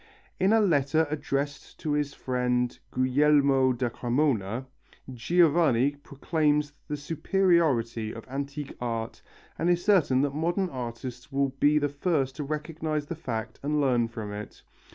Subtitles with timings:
[0.39, 4.65] In a letter addressed to his friend Guglielmo da Cremona,
[5.13, 9.21] Giovanni proclaims the superiority of antique art
[9.59, 13.79] and is certain that modern artists will be the first to recognize the fact and
[13.79, 14.63] learn from it.